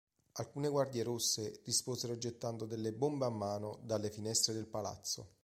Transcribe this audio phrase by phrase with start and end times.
[0.39, 5.35] Alcune Guardie rosse risposero gettando delle bombe a mano dalle finestre del palazzo.